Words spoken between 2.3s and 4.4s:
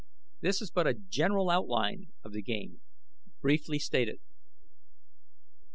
the game, briefly stated.